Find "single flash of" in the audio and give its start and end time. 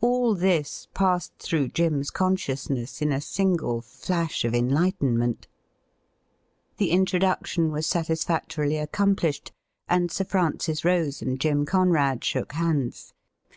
3.20-4.54